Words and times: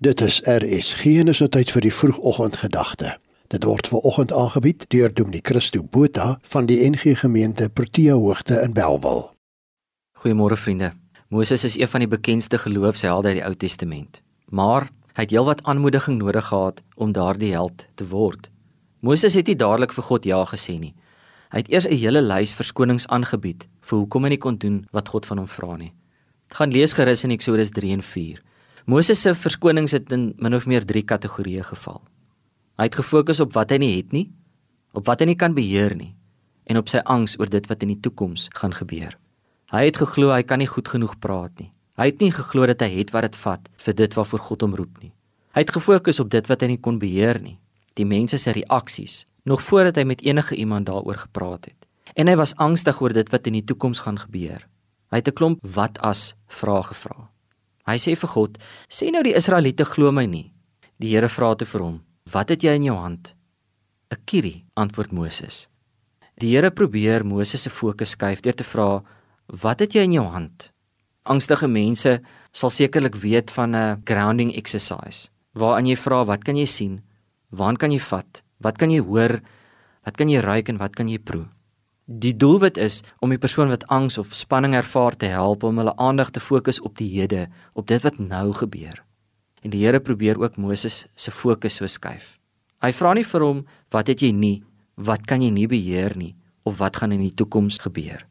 Dit 0.00 0.20
is 0.20 0.40
RSG 0.44 1.04
en 1.18 1.28
is 1.28 1.40
nou 1.42 1.48
tyd 1.50 1.72
vir 1.74 1.82
die 1.82 1.90
vroegoggendgedagte. 1.90 3.16
Dit 3.50 3.64
word 3.66 3.88
ver 3.90 4.04
oggend 4.06 4.30
aangebied 4.30 4.84
deur 4.94 5.10
Dominee 5.10 5.42
Christo 5.42 5.82
Botha 5.82 6.36
van 6.52 6.68
die 6.70 6.76
NG 6.86 7.16
Gemeente 7.18 7.66
Protea 7.68 8.14
Hoogte 8.14 8.60
in 8.62 8.76
Belwel. 8.76 9.24
Goeiemôre 10.22 10.54
vriende. 10.54 10.92
Moses 11.34 11.66
is 11.66 11.74
een 11.80 11.90
van 11.90 12.06
die 12.06 12.10
bekendste 12.14 12.62
geloofshelde 12.62 13.32
uit 13.32 13.40
die 13.40 13.44
Ou 13.44 13.52
Testament. 13.58 14.22
Maar 14.46 14.86
hy 15.18 15.26
het 15.26 15.34
heelwat 15.34 15.66
aanmoediging 15.66 16.22
nodig 16.22 16.46
gehad 16.46 16.82
om 16.94 17.12
daardie 17.12 17.52
held 17.58 17.88
te 17.98 18.06
word. 18.06 18.52
Moses 19.02 19.34
het 19.34 19.50
nie 19.50 19.58
dadelik 19.58 19.92
vir 19.92 20.10
God 20.12 20.24
ja 20.30 20.44
gesê 20.46 20.78
nie. 20.78 20.94
Hy 21.50 21.64
het 21.64 21.74
eers 21.74 21.90
'n 21.90 21.98
hele 21.98 22.22
lys 22.22 22.54
verskonings 22.54 23.08
aangebied 23.08 23.66
vir 23.80 23.98
hoekom 23.98 24.22
hy 24.22 24.28
nie 24.28 24.44
kon 24.46 24.58
doen 24.58 24.86
wat 24.92 25.08
God 25.08 25.26
van 25.26 25.38
hom 25.38 25.48
vra 25.48 25.76
nie. 25.76 25.92
Gaan 26.54 26.70
lees 26.70 26.92
gerus 26.92 27.24
in 27.24 27.30
Eksodus 27.30 27.70
3 27.70 27.92
en 27.92 28.02
4. 28.02 28.42
Moses 28.88 29.20
se 29.20 29.34
verskonings 29.36 29.92
het 29.92 30.12
in 30.16 30.30
min 30.40 30.54
of 30.56 30.64
meer 30.64 30.80
3 30.88 31.02
kategorieë 31.04 31.60
geval. 31.68 31.98
Hy 32.80 32.86
het 32.88 32.94
gefokus 32.96 33.42
op 33.44 33.50
wat 33.52 33.74
hy 33.74 33.76
nie 33.82 33.90
het 33.98 34.14
nie, 34.16 34.30
op 34.96 35.04
wat 35.04 35.20
hy 35.20 35.26
nie 35.28 35.36
kan 35.36 35.52
beheer 35.52 35.92
nie 35.92 36.14
en 36.72 36.80
op 36.80 36.88
sy 36.88 37.02
angs 37.04 37.34
oor 37.36 37.52
dit 37.52 37.68
wat 37.68 37.84
in 37.84 37.92
die 37.92 38.00
toekoms 38.00 38.46
gaan 38.56 38.72
gebeur. 38.72 39.12
Hy 39.76 39.84
het 39.90 40.00
geglo 40.00 40.32
hy 40.32 40.40
kan 40.40 40.64
nie 40.64 40.70
goed 40.72 40.88
genoeg 40.88 41.18
praat 41.20 41.52
nie. 41.60 41.68
Hy 42.00 42.08
het 42.08 42.24
nie 42.24 42.32
geglo 42.32 42.64
dat 42.72 42.80
hy 42.80 42.90
het 42.96 43.12
wat 43.12 43.28
dit 43.28 43.38
vat 43.44 43.70
vir 43.84 44.00
dit 44.00 44.18
waarvoor 44.22 44.44
God 44.48 44.64
hom 44.64 44.80
roep 44.80 45.00
nie. 45.04 45.12
Hy 45.52 45.68
het 45.68 45.76
gefokus 45.76 46.24
op 46.24 46.32
dit 46.32 46.48
wat 46.48 46.64
hy 46.64 46.72
nie 46.72 46.80
kon 46.80 46.96
beheer 46.96 47.44
nie, 47.44 47.58
die 47.92 48.08
mense 48.08 48.40
se 48.40 48.56
reaksies, 48.56 49.26
nog 49.44 49.60
voordat 49.68 50.00
hy 50.00 50.08
met 50.08 50.24
enige 50.24 50.56
iemand 50.56 50.88
daaroor 50.88 51.26
gepraat 51.28 51.68
het. 51.68 51.88
En 52.16 52.28
hy 52.28 52.40
was 52.40 52.56
angstig 52.56 53.04
oor 53.04 53.12
dit 53.12 53.36
wat 53.36 53.52
in 53.52 53.60
die 53.60 53.66
toekoms 53.68 54.00
gaan 54.08 54.16
gebeur. 54.16 54.64
Hy 55.12 55.20
het 55.20 55.28
'n 55.28 55.36
klomp 55.36 55.60
wat 55.60 56.00
as 56.00 56.32
vrae 56.48 56.88
gevra. 56.88 57.28
Hy 57.88 57.96
sê 57.96 58.12
vir 58.20 58.28
God: 58.28 58.58
"Sê 58.92 59.08
nou 59.10 59.22
die 59.24 59.32
Israeliete 59.32 59.84
glo 59.84 60.12
my 60.12 60.26
nie." 60.26 60.52
Die 61.00 61.08
Here 61.14 61.28
vra 61.28 61.54
toe 61.56 61.66
vir 61.66 61.80
hom: 61.80 62.02
"Wat 62.32 62.50
het 62.50 62.62
jy 62.62 62.74
in 62.76 62.84
jou 62.84 62.96
hand?" 62.96 63.34
"’n 64.12 64.18
Kierie," 64.26 64.64
antwoord 64.76 65.12
Moses. 65.12 65.68
Die 66.38 66.52
Here 66.52 66.70
probeer 66.70 67.24
Moses 67.24 67.62
se 67.62 67.70
fokus 67.70 68.10
skuif 68.10 68.42
deur 68.42 68.52
te 68.52 68.64
vra: 68.64 69.02
"Wat 69.46 69.80
het 69.80 69.94
jy 69.94 70.02
in 70.04 70.12
jou 70.12 70.26
hand?" 70.28 70.70
Angstige 71.24 71.68
mense 71.68 72.20
sal 72.52 72.70
sekerlik 72.70 73.14
weet 73.14 73.50
van 73.50 73.74
'n 73.74 74.02
grounding 74.04 74.54
exercise 74.54 75.30
waarin 75.54 75.86
jy 75.86 75.96
vra: 75.96 76.24
"Wat 76.24 76.44
kan 76.44 76.56
jy 76.56 76.66
sien? 76.66 77.02
Waar 77.50 77.76
kan 77.76 77.90
jy 77.90 78.00
vat? 78.00 78.42
Wat 78.60 78.78
kan 78.78 78.90
jy 78.90 79.00
hoor? 79.00 79.40
Wat 80.04 80.16
kan 80.16 80.28
jy 80.28 80.40
ruik 80.40 80.68
en 80.68 80.78
wat 80.78 80.94
kan 80.94 81.08
jy 81.08 81.18
proe?" 81.18 81.48
Die 82.08 82.32
doelwit 82.32 82.78
is 82.80 83.02
om 83.20 83.28
die 83.28 83.38
persoon 83.38 83.68
wat 83.68 83.82
angs 83.92 84.16
of 84.16 84.32
spanning 84.32 84.72
ervaar 84.72 85.12
te 85.12 85.28
help 85.28 85.62
om 85.62 85.76
hulle 85.76 85.92
aandag 86.00 86.30
te 86.32 86.40
fokus 86.40 86.80
op 86.80 86.94
die 86.96 87.08
hede, 87.12 87.50
op 87.76 87.86
dit 87.86 88.00
wat 88.02 88.16
nou 88.18 88.52
gebeur. 88.56 89.02
En 89.60 89.74
die 89.74 89.84
Here 89.84 90.00
probeer 90.00 90.40
ook 90.40 90.56
Moses 90.56 91.06
se 91.14 91.30
fokus 91.30 91.76
so 91.76 91.86
skuif. 91.86 92.38
Hy 92.80 92.92
vra 92.96 93.12
nie 93.12 93.26
vir 93.28 93.44
hom 93.44 93.60
wat 93.92 94.08
het 94.08 94.24
jy 94.24 94.32
nie, 94.32 94.62
wat 94.96 95.26
kan 95.28 95.44
jy 95.44 95.50
nie 95.52 95.66
beheer 95.68 96.16
nie 96.16 96.32
of 96.64 96.78
wat 96.80 96.96
gaan 96.96 97.12
in 97.12 97.26
die 97.26 97.34
toekoms 97.34 97.76
gebeur. 97.84 98.24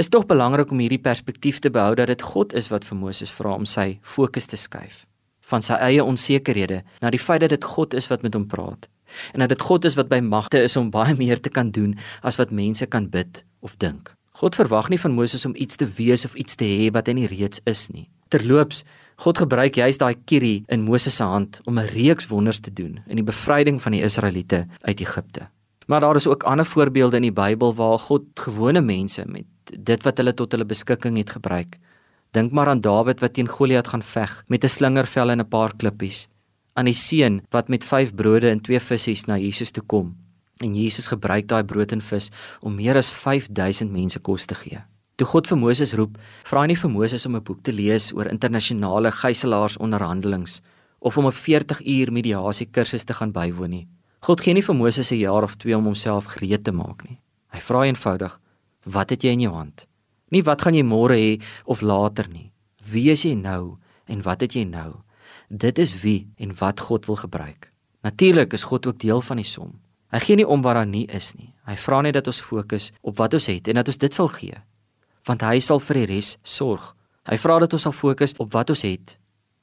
Is 0.00 0.08
tog 0.08 0.24
belangrik 0.24 0.72
om 0.72 0.80
hierdie 0.80 1.02
perspektief 1.02 1.60
te 1.60 1.68
behou 1.68 1.98
dat 2.00 2.08
dit 2.08 2.22
God 2.22 2.56
is 2.56 2.70
wat 2.72 2.88
vir 2.88 2.96
Moses 2.96 3.34
vra 3.34 3.52
om 3.60 3.68
sy 3.68 3.98
fokus 4.02 4.48
te 4.48 4.56
skuif 4.56 5.04
van 5.48 5.64
sy 5.64 5.76
eie 5.80 6.04
onsekerhede 6.04 6.82
na 7.00 7.10
die 7.12 7.20
feit 7.20 7.40
dat 7.44 7.52
dit 7.52 7.64
God 7.64 7.94
is 7.96 8.08
wat 8.08 8.24
met 8.24 8.34
hom 8.36 8.48
praat 8.48 8.88
en 9.32 9.40
dat 9.40 9.48
dit 9.48 9.60
God 9.60 9.84
is 9.84 9.94
wat 9.94 10.08
by 10.08 10.20
magte 10.20 10.62
is 10.62 10.76
om 10.76 10.90
baie 10.90 11.14
meer 11.14 11.40
te 11.40 11.50
kan 11.50 11.70
doen 11.70 11.98
as 12.22 12.36
wat 12.36 12.50
mense 12.50 12.86
kan 12.86 13.08
bid 13.08 13.44
of 13.60 13.76
dink. 13.76 14.14
God 14.38 14.54
verwag 14.54 14.88
nie 14.88 15.00
van 15.02 15.16
Moses 15.16 15.46
om 15.46 15.56
iets 15.58 15.76
te 15.76 15.86
wees 15.96 16.24
of 16.24 16.34
iets 16.38 16.54
te 16.54 16.64
hê 16.64 16.92
wat 16.94 17.08
hy 17.10 17.16
nie 17.18 17.26
reeds 17.26 17.60
is 17.66 17.88
nie. 17.90 18.06
Terloops, 18.30 18.84
God 19.18 19.40
gebruik 19.42 19.74
juist 19.80 19.98
daai 19.98 20.14
kierie 20.30 20.62
in 20.70 20.84
Moses 20.86 21.16
se 21.16 21.24
hand 21.24 21.60
om 21.64 21.78
'n 21.78 21.90
reeks 21.90 22.28
wonders 22.30 22.60
te 22.60 22.70
doen 22.70 23.00
in 23.08 23.16
die 23.16 23.24
bevryding 23.24 23.82
van 23.82 23.92
die 23.92 24.02
Israeliete 24.02 24.66
uit 24.82 25.00
Egipte. 25.00 25.48
Maar 25.86 26.00
daar 26.00 26.16
is 26.16 26.26
ook 26.26 26.42
ander 26.42 26.66
voorbeelde 26.66 27.16
in 27.16 27.22
die 27.22 27.32
Bybel 27.32 27.74
waar 27.74 27.98
God 27.98 28.22
gewone 28.34 28.80
mense 28.80 29.24
met 29.26 29.46
dit 29.64 30.02
wat 30.02 30.16
hulle 30.16 30.34
tot 30.34 30.52
hulle 30.52 30.64
beskikking 30.64 31.16
het 31.16 31.30
gebruik. 31.30 31.78
Dink 32.30 32.52
maar 32.52 32.68
aan 32.68 32.80
Dawid 32.80 33.20
wat 33.20 33.32
teen 33.32 33.48
Goliat 33.48 33.88
gaan 33.88 34.02
veg 34.02 34.44
met 34.46 34.64
'n 34.64 34.68
slingervel 34.68 35.30
en 35.30 35.40
'n 35.40 35.48
paar 35.48 35.76
klippies 35.76 36.28
aan 36.78 36.86
die 36.86 36.94
seun 36.96 37.40
wat 37.50 37.68
met 37.68 37.84
5 37.84 38.14
brode 38.14 38.50
en 38.50 38.60
2 38.62 38.80
visse 38.80 39.26
na 39.26 39.38
Jesus 39.38 39.74
toe 39.74 39.82
kom. 39.82 40.14
En 40.62 40.74
Jesus 40.74 41.10
gebruik 41.10 41.48
daai 41.50 41.64
brood 41.64 41.92
en 41.92 42.00
vis 42.02 42.30
om 42.60 42.74
meer 42.74 42.96
as 42.98 43.10
5000 43.10 43.90
mense 43.90 44.18
kos 44.22 44.46
te 44.46 44.54
gee. 44.54 44.80
Toe 45.18 45.26
God 45.26 45.48
vir 45.50 45.58
Moses 45.58 45.92
roep, 45.98 46.18
vra 46.46 46.62
hy 46.62 46.70
nie 46.70 46.78
vir 46.78 46.90
Moses 46.90 47.26
om 47.26 47.34
'n 47.36 47.42
boek 47.42 47.62
te 47.62 47.72
lees 47.72 48.12
oor 48.14 48.30
internasionale 48.30 49.10
gijslaersonderhandelinge 49.10 50.60
of 51.00 51.18
om 51.18 51.26
'n 51.26 51.32
40 51.32 51.82
uur 51.86 52.12
mediasie 52.12 52.66
kursus 52.66 53.04
te 53.04 53.14
gaan 53.14 53.32
bywoon 53.32 53.70
nie. 53.70 53.88
God 54.20 54.40
gee 54.40 54.54
nie 54.54 54.62
vir 54.62 54.74
Moses 54.74 55.10
'n 55.10 55.18
jaar 55.18 55.42
of 55.42 55.56
2 55.56 55.76
om 55.76 55.84
homself 55.84 56.24
gereed 56.24 56.64
te 56.64 56.72
maak 56.72 57.08
nie. 57.08 57.18
Hy 57.48 57.60
vra 57.60 57.84
eenvoudig: 57.84 58.40
"Wat 58.84 59.10
het 59.10 59.22
jy 59.22 59.30
in 59.30 59.40
jou 59.40 59.54
hand?" 59.54 59.86
Nie 60.30 60.42
wat 60.42 60.62
gaan 60.62 60.74
jy 60.74 60.82
môre 60.82 61.16
hê 61.16 61.42
of 61.64 61.80
later 61.80 62.28
nie. 62.28 62.52
Wie 62.90 63.10
is 63.10 63.22
jy 63.22 63.34
nou 63.34 63.78
en 64.06 64.22
wat 64.22 64.40
het 64.40 64.52
jy 64.52 64.64
nou? 64.64 65.02
Dit 65.48 65.78
is 65.78 66.00
wie 66.00 66.28
en 66.36 66.52
wat 66.60 66.80
God 66.80 67.06
wil 67.06 67.16
gebruik. 67.16 67.72
Natuurlik 68.04 68.52
is 68.52 68.62
God 68.68 68.86
ook 68.86 68.98
deel 68.98 69.20
van 69.20 69.36
die 69.40 69.48
som. 69.48 69.80
Hy 70.12 70.20
gee 70.20 70.36
nie 70.36 70.46
om 70.46 70.62
wat 70.62 70.76
daar 70.76 70.86
nie 70.86 71.06
is 71.08 71.34
nie. 71.36 71.54
Hy 71.64 71.76
vra 71.76 72.00
net 72.04 72.16
dat 72.16 72.28
ons 72.28 72.40
fokus 72.44 72.90
op 73.00 73.16
wat 73.16 73.32
ons 73.32 73.48
het 73.48 73.68
en 73.68 73.80
dat 73.80 73.88
ons 73.88 74.00
dit 74.00 74.14
sal 74.14 74.28
gee. 74.28 74.60
Want 75.24 75.44
hy 75.44 75.60
sal 75.64 75.80
vir 75.80 76.02
die 76.02 76.10
res 76.12 76.36
sorg. 76.44 76.94
Hy 77.28 77.36
vra 77.40 77.58
dat 77.64 77.72
ons 77.72 77.88
sal 77.88 77.96
fokus 77.96 78.36
op 78.40 78.52
wat 78.52 78.70
ons 78.72 78.84
het, 78.84 79.16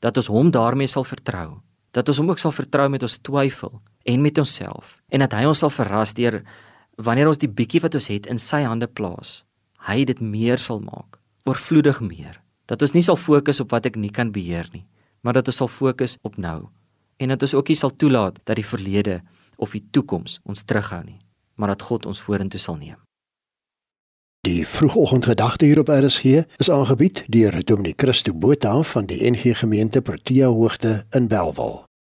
dat 0.00 0.16
ons 0.16 0.32
hom 0.32 0.50
daarmee 0.52 0.88
sal 0.88 1.04
vertrou, 1.04 1.60
dat 1.92 2.08
ons 2.08 2.20
hom 2.20 2.32
ook 2.32 2.40
sal 2.40 2.52
vertrou 2.56 2.88
met 2.92 3.04
ons 3.04 3.18
twyfel 3.24 3.76
en 4.04 4.24
met 4.24 4.38
onsself 4.38 4.98
en 5.08 5.24
dat 5.24 5.36
hy 5.36 5.44
ons 5.48 5.64
sal 5.64 5.72
verras 5.72 6.12
deur 6.16 6.42
wanneer 6.96 7.28
ons 7.28 7.40
die 7.40 7.52
bietjie 7.52 7.80
wat 7.84 7.96
ons 7.96 8.08
het 8.12 8.28
in 8.32 8.40
sy 8.40 8.62
hande 8.64 8.88
plaas. 8.88 9.44
Hy 9.88 10.04
dit 10.08 10.20
meer 10.20 10.60
sal 10.60 10.80
maak, 10.80 11.20
oorvloedig 11.44 12.00
meer. 12.00 12.40
Dat 12.66 12.82
ons 12.82 12.96
nie 12.96 13.04
sal 13.04 13.16
fokus 13.20 13.60
op 13.60 13.72
wat 13.76 13.86
ek 13.88 13.96
nie 14.00 14.10
kan 14.12 14.32
beheer 14.34 14.68
nie, 14.72 14.84
maar 15.26 15.34
dat 15.34 15.48
ons 15.50 15.56
sal 15.56 15.68
fokus 15.68 16.16
op 16.22 16.36
nou 16.36 16.68
en 17.16 17.28
dat 17.28 17.42
ons 17.42 17.54
ook 17.58 17.68
nie 17.68 17.76
sal 17.76 17.90
toelaat 17.98 18.38
dat 18.44 18.54
die 18.54 18.66
verlede 18.66 19.16
of 19.56 19.72
die 19.74 19.82
toekoms 19.90 20.38
ons 20.46 20.62
terughou 20.62 21.00
nie, 21.02 21.18
maar 21.58 21.72
dat 21.74 21.82
God 21.82 22.06
ons 22.06 22.20
vorentoe 22.22 22.60
sal 22.60 22.76
neem. 22.78 23.00
Die 24.46 24.62
vroegoggendgedagte 24.66 25.66
hier 25.66 25.80
op 25.82 25.90
RSG 25.90 26.44
is 26.62 26.70
aangebied 26.70 27.24
deur 27.26 27.58
Dominee 27.64 27.96
Christo 27.96 28.34
Botha 28.34 28.76
van 28.82 29.10
die 29.10 29.18
NG 29.30 29.58
Gemeente 29.58 30.02
Protea 30.02 30.46
Hoogte 30.46 31.04
in 31.10 31.26
Belwel. 31.28 31.86